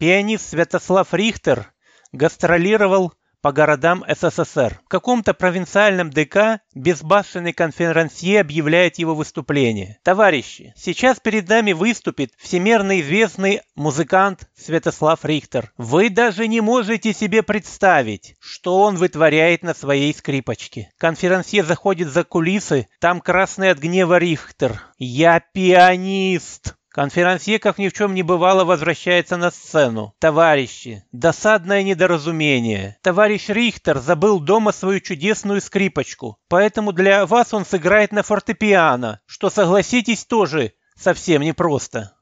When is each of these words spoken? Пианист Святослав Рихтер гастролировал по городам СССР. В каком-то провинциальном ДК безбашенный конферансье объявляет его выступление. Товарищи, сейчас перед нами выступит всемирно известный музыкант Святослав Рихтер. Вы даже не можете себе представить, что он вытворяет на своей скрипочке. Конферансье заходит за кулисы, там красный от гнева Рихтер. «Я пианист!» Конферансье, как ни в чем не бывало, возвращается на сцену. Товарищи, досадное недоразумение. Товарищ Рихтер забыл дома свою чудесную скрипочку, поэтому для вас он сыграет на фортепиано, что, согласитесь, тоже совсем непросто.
Пианист 0.00 0.48
Святослав 0.48 1.12
Рихтер 1.12 1.74
гастролировал 2.10 3.12
по 3.42 3.52
городам 3.52 4.02
СССР. 4.08 4.80
В 4.86 4.88
каком-то 4.88 5.34
провинциальном 5.34 6.08
ДК 6.08 6.62
безбашенный 6.74 7.52
конферансье 7.52 8.40
объявляет 8.40 8.98
его 8.98 9.14
выступление. 9.14 9.98
Товарищи, 10.02 10.72
сейчас 10.74 11.20
перед 11.20 11.50
нами 11.50 11.72
выступит 11.72 12.32
всемирно 12.38 12.98
известный 13.02 13.60
музыкант 13.74 14.48
Святослав 14.56 15.22
Рихтер. 15.22 15.70
Вы 15.76 16.08
даже 16.08 16.48
не 16.48 16.62
можете 16.62 17.12
себе 17.12 17.42
представить, 17.42 18.36
что 18.40 18.80
он 18.80 18.96
вытворяет 18.96 19.62
на 19.62 19.74
своей 19.74 20.14
скрипочке. 20.14 20.90
Конферансье 20.96 21.62
заходит 21.62 22.08
за 22.08 22.24
кулисы, 22.24 22.88
там 23.00 23.20
красный 23.20 23.70
от 23.70 23.78
гнева 23.78 24.16
Рихтер. 24.16 24.80
«Я 24.96 25.40
пианист!» 25.40 26.74
Конферансье, 26.90 27.60
как 27.60 27.78
ни 27.78 27.88
в 27.88 27.92
чем 27.92 28.14
не 28.14 28.24
бывало, 28.24 28.64
возвращается 28.64 29.36
на 29.36 29.52
сцену. 29.52 30.12
Товарищи, 30.18 31.04
досадное 31.12 31.84
недоразумение. 31.84 32.98
Товарищ 33.02 33.48
Рихтер 33.48 33.98
забыл 33.98 34.40
дома 34.40 34.72
свою 34.72 34.98
чудесную 34.98 35.60
скрипочку, 35.60 36.38
поэтому 36.48 36.92
для 36.92 37.26
вас 37.26 37.54
он 37.54 37.64
сыграет 37.64 38.10
на 38.10 38.24
фортепиано, 38.24 39.20
что, 39.26 39.50
согласитесь, 39.50 40.24
тоже 40.24 40.72
совсем 40.96 41.42
непросто. 41.42 42.16